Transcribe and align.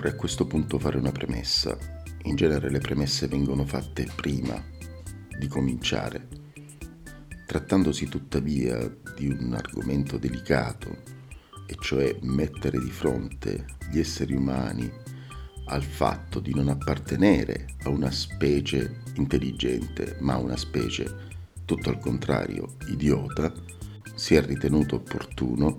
Vorrei 0.00 0.16
a 0.16 0.18
questo 0.18 0.46
punto 0.46 0.78
fare 0.78 0.96
una 0.96 1.12
premessa. 1.12 1.76
In 2.22 2.34
genere 2.34 2.70
le 2.70 2.78
premesse 2.78 3.28
vengono 3.28 3.66
fatte 3.66 4.08
prima 4.16 4.58
di 5.38 5.46
cominciare. 5.46 6.26
Trattandosi 7.46 8.08
tuttavia 8.08 8.78
di 9.14 9.26
un 9.26 9.52
argomento 9.52 10.16
delicato, 10.16 11.02
e 11.66 11.76
cioè 11.80 12.16
mettere 12.22 12.78
di 12.78 12.88
fronte 12.88 13.66
gli 13.90 13.98
esseri 13.98 14.34
umani 14.34 14.90
al 15.66 15.82
fatto 15.82 16.40
di 16.40 16.54
non 16.54 16.68
appartenere 16.68 17.66
a 17.82 17.90
una 17.90 18.10
specie 18.10 19.02
intelligente, 19.16 20.16
ma 20.20 20.32
a 20.32 20.38
una 20.38 20.56
specie 20.56 21.14
tutto 21.66 21.90
al 21.90 21.98
contrario 21.98 22.76
idiota, 22.88 23.52
si 24.14 24.34
è 24.34 24.42
ritenuto 24.42 24.94
opportuno 24.94 25.76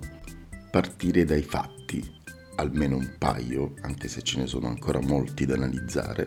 partire 0.70 1.26
dai 1.26 1.42
fatti 1.42 2.20
almeno 2.56 2.98
un 2.98 3.16
paio, 3.18 3.74
anche 3.82 4.08
se 4.08 4.22
ce 4.22 4.38
ne 4.40 4.48
sono 4.48 4.68
ancora 4.68 5.00
molti 5.02 5.46
da 5.46 5.56
analizzare, 5.56 6.26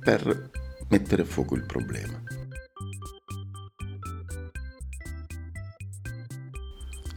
per 0.00 0.50
mettere 0.88 1.22
a 1.22 1.26
fuoco 1.26 1.54
il 1.54 1.64
problema. 1.64 2.22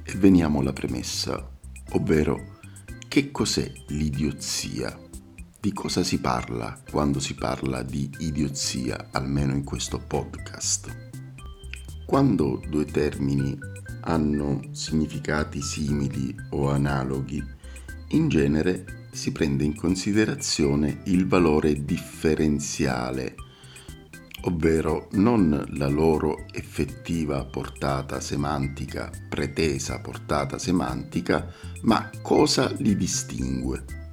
E 0.03 0.15
veniamo 0.15 0.59
alla 0.59 0.73
premessa, 0.73 1.57
ovvero 1.91 2.55
che 3.07 3.31
cos'è 3.31 3.71
l'idiozia? 3.87 4.97
Di 5.59 5.73
cosa 5.73 6.03
si 6.03 6.19
parla 6.19 6.79
quando 6.89 7.19
si 7.19 7.33
parla 7.33 7.81
di 7.81 8.09
idiozia, 8.19 9.09
almeno 9.11 9.53
in 9.53 9.63
questo 9.63 9.99
podcast? 9.99 11.09
Quando 12.05 12.61
due 12.69 12.85
termini 12.85 13.57
hanno 14.01 14.61
significati 14.71 15.61
simili 15.61 16.33
o 16.51 16.69
analoghi, 16.69 17.43
in 18.09 18.29
genere 18.29 19.09
si 19.11 19.31
prende 19.31 19.63
in 19.63 19.75
considerazione 19.75 21.01
il 21.05 21.27
valore 21.27 21.83
differenziale, 21.83 23.35
ovvero 24.41 25.07
non 25.13 25.65
la 25.71 25.87
loro 25.87 26.45
effettiva 26.51 27.43
portata 27.45 28.19
semantica, 28.19 29.09
pretesa 29.27 29.99
portata 29.99 30.57
semantica, 30.57 31.51
ma 31.81 32.09
cosa 32.21 32.71
li 32.77 32.95
distingue. 32.95 34.06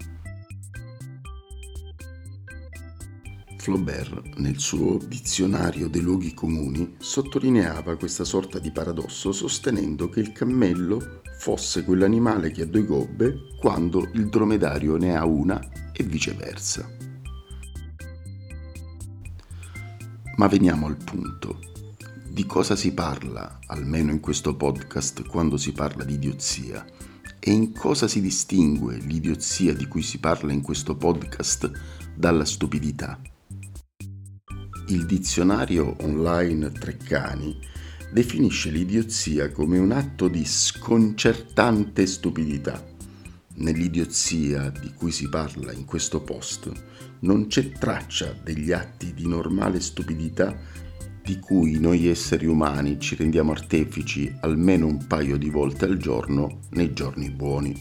Flaubert, 3.64 4.36
nel 4.36 4.58
suo 4.58 4.98
Dizionario 4.98 5.88
dei 5.88 6.02
luoghi 6.02 6.34
comuni, 6.34 6.96
sottolineava 6.98 7.96
questa 7.96 8.22
sorta 8.22 8.58
di 8.58 8.70
paradosso 8.70 9.32
sostenendo 9.32 10.10
che 10.10 10.20
il 10.20 10.32
cammello 10.32 11.22
fosse 11.38 11.82
quell'animale 11.82 12.50
che 12.50 12.60
ha 12.60 12.66
due 12.66 12.84
gobbe 12.84 13.54
quando 13.58 14.06
il 14.12 14.28
dromedario 14.28 14.98
ne 14.98 15.16
ha 15.16 15.24
una 15.24 15.58
e 15.94 16.04
viceversa. 16.04 16.86
Ma 20.36 20.46
veniamo 20.46 20.84
al 20.84 20.98
punto. 21.02 21.58
Di 22.28 22.44
cosa 22.44 22.76
si 22.76 22.92
parla, 22.92 23.60
almeno 23.68 24.10
in 24.10 24.20
questo 24.20 24.56
podcast, 24.56 25.24
quando 25.26 25.56
si 25.56 25.72
parla 25.72 26.04
di 26.04 26.12
idiozia? 26.12 26.84
E 27.40 27.50
in 27.50 27.72
cosa 27.72 28.08
si 28.08 28.20
distingue 28.20 28.98
l'idiozia 28.98 29.72
di 29.72 29.88
cui 29.88 30.02
si 30.02 30.18
parla 30.18 30.52
in 30.52 30.60
questo 30.60 30.96
podcast 30.96 31.70
dalla 32.14 32.44
stupidità? 32.44 33.18
Il 34.94 35.06
dizionario 35.06 35.96
online 36.02 36.70
Treccani 36.70 37.58
definisce 38.12 38.70
l'idiozia 38.70 39.50
come 39.50 39.76
un 39.76 39.90
atto 39.90 40.28
di 40.28 40.44
sconcertante 40.44 42.06
stupidità. 42.06 42.80
Nell'idiozia 43.54 44.70
di 44.70 44.92
cui 44.94 45.10
si 45.10 45.28
parla 45.28 45.72
in 45.72 45.84
questo 45.84 46.20
post 46.20 46.70
non 47.22 47.48
c'è 47.48 47.72
traccia 47.72 48.38
degli 48.40 48.70
atti 48.70 49.12
di 49.14 49.26
normale 49.26 49.80
stupidità 49.80 50.56
di 51.24 51.40
cui 51.40 51.80
noi 51.80 52.06
esseri 52.06 52.46
umani 52.46 53.00
ci 53.00 53.16
rendiamo 53.16 53.50
artefici 53.50 54.32
almeno 54.42 54.86
un 54.86 55.08
paio 55.08 55.36
di 55.36 55.50
volte 55.50 55.86
al 55.86 55.96
giorno 55.96 56.60
nei 56.70 56.92
giorni 56.92 57.30
buoni. 57.30 57.74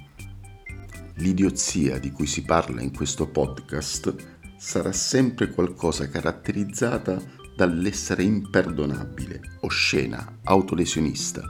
L'idiozia 1.18 2.00
di 2.00 2.10
cui 2.10 2.26
si 2.26 2.42
parla 2.42 2.82
in 2.82 2.92
questo 2.92 3.28
podcast 3.28 4.33
sarà 4.64 4.94
sempre 4.94 5.50
qualcosa 5.50 6.08
caratterizzata 6.08 7.22
dall'essere 7.54 8.24
imperdonabile, 8.24 9.58
oscena, 9.60 10.40
autolesionista, 10.42 11.42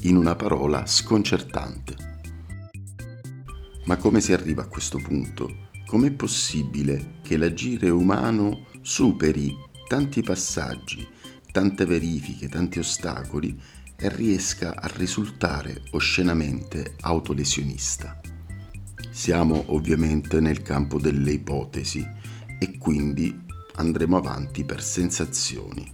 in 0.00 0.16
una 0.16 0.36
parola 0.36 0.84
sconcertante. 0.84 1.96
Ma 3.86 3.96
come 3.96 4.20
si 4.20 4.34
arriva 4.34 4.62
a 4.62 4.68
questo 4.68 4.98
punto? 4.98 5.68
Com'è 5.86 6.12
possibile 6.12 7.14
che 7.22 7.38
l'agire 7.38 7.88
umano 7.88 8.66
superi 8.82 9.56
tanti 9.88 10.22
passaggi, 10.22 11.08
tante 11.50 11.86
verifiche, 11.86 12.50
tanti 12.50 12.80
ostacoli 12.80 13.58
e 13.96 14.14
riesca 14.14 14.76
a 14.76 14.90
risultare 14.94 15.84
oscenamente 15.92 16.96
autolesionista? 17.00 18.20
Siamo 19.10 19.64
ovviamente 19.68 20.38
nel 20.38 20.60
campo 20.60 21.00
delle 21.00 21.32
ipotesi 21.32 22.17
e 22.58 22.78
quindi 22.78 23.46
andremo 23.76 24.16
avanti 24.16 24.64
per 24.64 24.82
sensazioni. 24.82 25.92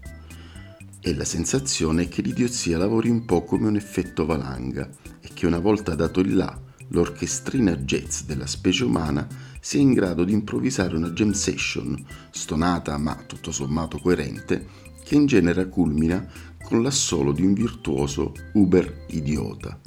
E 1.01 1.15
la 1.15 1.25
sensazione 1.25 2.05
è 2.05 2.09
che 2.09 2.23
l'idiozia 2.23 2.79
lavori 2.79 3.11
un 3.11 3.25
po' 3.25 3.45
come 3.45 3.69
un 3.69 3.77
effetto 3.77 4.25
valanga 4.25 4.89
e 5.21 5.29
che 5.35 5.47
una 5.47 5.59
volta 5.59 5.95
dato 5.95 6.21
il 6.21 6.35
là, 6.35 6.59
l'orchestrina 6.89 7.77
jazz 7.77 8.23
della 8.23 8.47
specie 8.47 8.85
umana 8.85 9.27
sia 9.61 9.81
in 9.81 9.93
grado 9.93 10.25
di 10.25 10.33
improvvisare 10.33 10.97
una 10.97 11.11
jam 11.11 11.33
session, 11.33 12.03
stonata 12.31 12.97
ma 12.97 13.15
tutto 13.27 13.53
sommato 13.53 13.99
coerente, 13.99 14.67
che 15.03 15.15
in 15.15 15.27
genere 15.27 15.69
culmina 15.69 16.27
con 16.63 16.83
l'assolo 16.83 17.33
di 17.33 17.45
un 17.45 17.53
virtuoso 17.53 18.33
uber 18.55 19.05
idiota. 19.09 19.79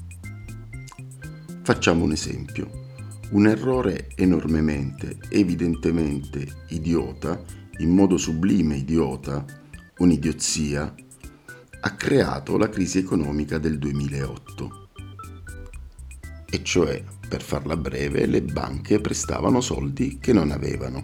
Facciamo 1.64 2.04
un 2.04 2.12
esempio. 2.12 2.87
Un 3.30 3.46
errore 3.46 4.08
enormemente, 4.16 5.18
evidentemente 5.30 6.48
idiota, 6.70 7.44
in 7.80 7.90
modo 7.90 8.16
sublime 8.16 8.78
idiota, 8.78 9.46
un'idiozia, 9.98 10.96
ha 11.82 11.96
creato 11.96 12.58
la 12.58 12.70
crisi 12.70 13.00
economica 13.00 13.58
del 13.58 13.80
2008. 13.80 14.90
E 16.50 16.64
cioè, 16.64 17.04
per 17.28 17.42
farla 17.42 17.76
breve, 17.76 18.26
le 18.28 18.42
banche 18.42 19.02
prestavano 19.02 19.60
soldi 19.60 20.20
che 20.20 20.32
non 20.32 20.52
avevano. 20.52 21.04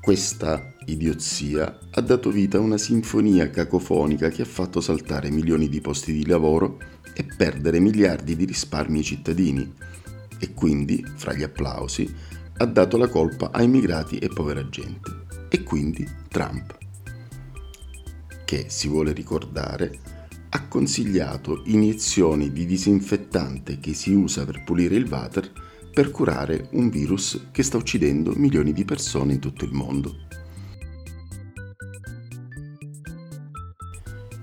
Questa 0.00 0.72
idiozia 0.86 1.78
ha 1.90 2.00
dato 2.00 2.30
vita 2.30 2.58
a 2.58 2.60
una 2.60 2.78
sinfonia 2.78 3.50
cacofonica 3.50 4.28
che 4.28 4.42
ha 4.42 4.46
fatto 4.46 4.80
saltare 4.80 5.30
milioni 5.30 5.68
di 5.68 5.80
posti 5.80 6.12
di 6.12 6.26
lavoro 6.26 6.78
e 7.20 7.24
perdere 7.24 7.80
miliardi 7.80 8.34
di 8.34 8.46
risparmi 8.46 8.98
ai 8.98 9.04
cittadini 9.04 9.74
e 10.38 10.54
quindi, 10.54 11.04
fra 11.16 11.34
gli 11.34 11.42
applausi, 11.42 12.10
ha 12.56 12.64
dato 12.64 12.96
la 12.96 13.08
colpa 13.08 13.50
a 13.52 13.62
immigrati 13.62 14.16
e 14.16 14.28
povera 14.28 14.66
gente 14.70 15.26
e 15.50 15.62
quindi 15.62 16.08
Trump, 16.28 16.78
che, 18.46 18.64
si 18.68 18.88
vuole 18.88 19.12
ricordare, 19.12 19.98
ha 20.48 20.66
consigliato 20.66 21.62
iniezioni 21.66 22.52
di 22.52 22.64
disinfettante 22.64 23.78
che 23.80 23.92
si 23.92 24.12
usa 24.12 24.46
per 24.46 24.64
pulire 24.64 24.96
il 24.96 25.06
water 25.06 25.52
per 25.92 26.10
curare 26.10 26.68
un 26.72 26.88
virus 26.88 27.48
che 27.50 27.62
sta 27.62 27.76
uccidendo 27.76 28.32
milioni 28.34 28.72
di 28.72 28.86
persone 28.86 29.34
in 29.34 29.40
tutto 29.40 29.66
il 29.66 29.72
mondo. 29.72 30.16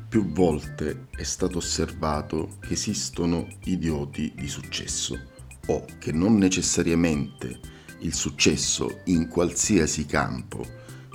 Più 0.09 0.31
volte 0.31 1.07
è 1.09 1.24
stato 1.24 1.57
osservato 1.57 2.57
che 2.62 2.74
esistono 2.74 3.45
idioti 3.65 4.31
di 4.33 4.48
successo 4.48 5.19
o 5.65 5.86
che 6.00 6.13
non 6.13 6.38
necessariamente 6.38 7.59
il 8.00 8.13
successo 8.13 9.01
in 9.06 9.27
qualsiasi 9.27 10.06
campo 10.06 10.65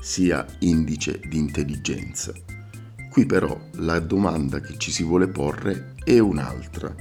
sia 0.02 0.44
indice 0.58 1.20
di 1.20 1.38
intelligenza. 1.38 2.34
Qui 3.08 3.24
però 3.24 3.58
la 3.76 3.98
domanda 3.98 4.60
che 4.60 4.76
ci 4.76 4.90
si 4.90 5.02
vuole 5.02 5.28
porre 5.28 5.94
è 6.04 6.18
un'altra 6.18 6.94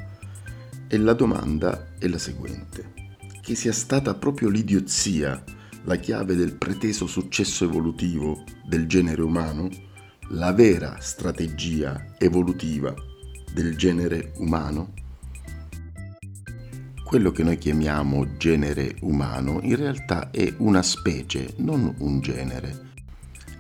e 0.88 0.97
la 0.97 1.13
domanda 1.13 1.97
è 1.97 2.07
la 2.07 2.17
seguente. 2.17 2.93
Che 3.41 3.55
sia 3.55 3.73
stata 3.73 4.13
proprio 4.13 4.47
l'idiozia 4.47 5.43
la 5.83 5.97
chiave 5.97 6.35
del 6.35 6.55
preteso 6.55 7.05
successo 7.05 7.65
evolutivo 7.65 8.45
del 8.65 8.88
genere 8.88 9.21
umano? 9.23 9.69
La 10.33 10.53
vera 10.53 10.95
strategia 11.01 12.13
evolutiva 12.17 12.93
del 13.53 13.75
genere 13.75 14.31
umano? 14.37 14.93
Quello 17.03 17.31
che 17.31 17.43
noi 17.43 17.57
chiamiamo 17.57 18.37
genere 18.37 18.95
umano 19.01 19.59
in 19.61 19.75
realtà 19.75 20.31
è 20.31 20.53
una 20.59 20.81
specie, 20.83 21.55
non 21.57 21.93
un 21.97 22.21
genere, 22.21 22.91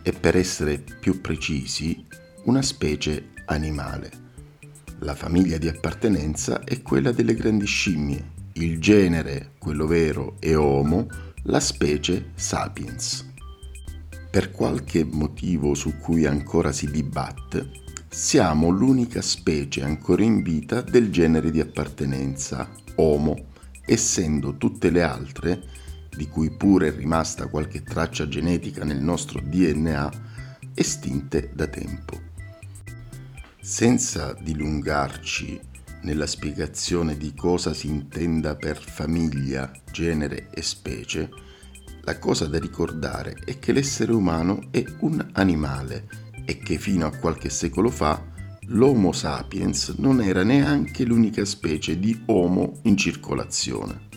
e 0.01 0.13
per 0.13 0.37
essere 0.37 0.81
più 0.99 1.19
precisi, 1.19 2.05
una 2.45 2.61
specie 2.61 3.31
animale. 3.47 4.09
La 4.99 5.15
famiglia 5.15 5.57
di 5.57 5.67
appartenenza 5.67 6.63
è 6.63 6.81
quella 6.81 7.11
delle 7.11 7.35
grandi 7.35 7.65
scimmie, 7.65 8.31
il 8.53 8.79
genere, 8.79 9.55
quello 9.57 9.87
vero, 9.87 10.37
è 10.39 10.55
Homo, 10.55 11.07
la 11.43 11.59
specie 11.59 12.31
Sapiens. 12.35 13.30
Per 14.31 14.51
qualche 14.51 15.03
motivo 15.03 15.73
su 15.73 15.97
cui 15.97 16.25
ancora 16.25 16.71
si 16.71 16.89
dibatte, 16.89 17.69
siamo 18.07 18.69
l'unica 18.69 19.21
specie 19.21 19.83
ancora 19.83 20.23
in 20.23 20.41
vita 20.41 20.79
del 20.79 21.11
genere 21.11 21.51
di 21.51 21.59
appartenenza, 21.59 22.69
Homo, 22.95 23.47
essendo 23.85 24.55
tutte 24.55 24.89
le 24.89 25.03
altre, 25.03 25.61
di 26.15 26.29
cui 26.29 26.49
pure 26.49 26.87
è 26.87 26.95
rimasta 26.95 27.47
qualche 27.47 27.83
traccia 27.83 28.25
genetica 28.29 28.85
nel 28.85 29.01
nostro 29.01 29.41
DNA, 29.41 30.11
estinte 30.75 31.51
da 31.53 31.67
tempo. 31.67 32.17
Senza 33.59 34.33
dilungarci 34.39 35.59
nella 36.03 36.25
spiegazione 36.25 37.17
di 37.17 37.33
cosa 37.33 37.73
si 37.73 37.87
intenda 37.87 38.55
per 38.55 38.81
famiglia, 38.81 39.69
genere 39.91 40.47
e 40.51 40.61
specie, 40.61 41.29
la 42.03 42.17
cosa 42.17 42.47
da 42.47 42.57
ricordare 42.57 43.35
è 43.45 43.59
che 43.59 43.71
l'essere 43.71 44.11
umano 44.11 44.69
è 44.71 44.83
un 44.99 45.23
animale 45.33 46.07
e 46.45 46.57
che 46.57 46.77
fino 46.77 47.05
a 47.05 47.15
qualche 47.15 47.49
secolo 47.49 47.89
fa 47.89 48.29
l'Homo 48.67 49.11
sapiens 49.11 49.95
non 49.97 50.21
era 50.21 50.43
neanche 50.43 51.03
l'unica 51.03 51.45
specie 51.45 51.99
di 51.99 52.23
Homo 52.27 52.79
in 52.83 52.97
circolazione. 52.97 54.09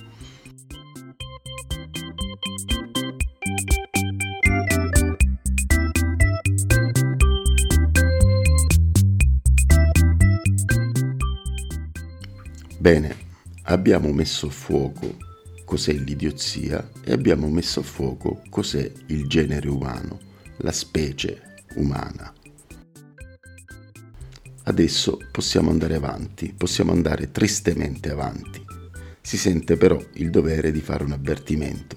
Bene, 12.78 13.16
abbiamo 13.62 14.12
messo 14.12 14.46
a 14.48 14.50
fuoco 14.50 15.32
cos'è 15.64 15.92
l'idiozia 15.92 16.90
e 17.02 17.12
abbiamo 17.12 17.48
messo 17.48 17.80
a 17.80 17.82
fuoco 17.82 18.42
cos'è 18.50 18.90
il 19.06 19.26
genere 19.26 19.68
umano, 19.68 20.18
la 20.58 20.72
specie 20.72 21.64
umana. 21.74 22.32
Adesso 24.66 25.18
possiamo 25.30 25.70
andare 25.70 25.94
avanti, 25.94 26.54
possiamo 26.56 26.92
andare 26.92 27.30
tristemente 27.30 28.10
avanti. 28.10 28.64
Si 29.20 29.36
sente 29.36 29.76
però 29.76 30.00
il 30.14 30.30
dovere 30.30 30.70
di 30.70 30.80
fare 30.80 31.04
un 31.04 31.12
avvertimento. 31.12 31.96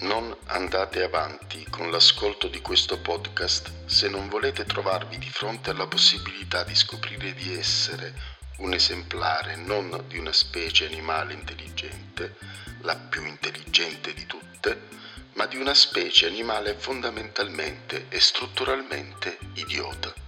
Non 0.00 0.36
andate 0.46 1.02
avanti 1.02 1.64
con 1.70 1.90
l'ascolto 1.90 2.48
di 2.48 2.60
questo 2.60 3.00
podcast 3.00 3.72
se 3.86 4.08
non 4.08 4.28
volete 4.28 4.64
trovarvi 4.64 5.16
di 5.16 5.28
fronte 5.30 5.70
alla 5.70 5.86
possibilità 5.86 6.64
di 6.64 6.74
scoprire 6.74 7.32
di 7.32 7.56
essere 7.56 8.35
un 8.58 8.72
esemplare 8.72 9.56
non 9.56 10.04
di 10.08 10.18
una 10.18 10.32
specie 10.32 10.86
animale 10.86 11.34
intelligente, 11.34 12.36
la 12.80 12.96
più 12.96 13.24
intelligente 13.24 14.14
di 14.14 14.26
tutte, 14.26 14.88
ma 15.34 15.46
di 15.46 15.56
una 15.56 15.74
specie 15.74 16.26
animale 16.26 16.74
fondamentalmente 16.74 18.06
e 18.08 18.18
strutturalmente 18.20 19.38
idiota. 19.54 20.25